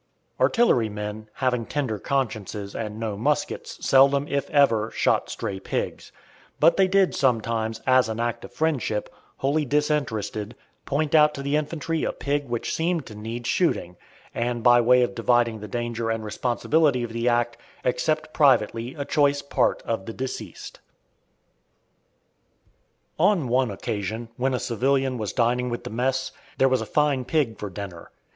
[0.39, 6.11] Artillerymen, having tender consciences and no muskets, seldom, if ever, shot stray pigs;
[6.59, 10.55] but they did sometimes, as an act of friendship, wholly disinterested,
[10.87, 13.95] point out to the infantry a pig which seemed to need shooting,
[14.33, 17.55] and by way of dividing the danger and responsibility of the act,
[17.85, 20.79] accept privately a choice part of the deceased.
[23.19, 27.23] On one occasion, when a civilian was dining with the mess, there was a fine
[27.23, 28.09] pig for dinner.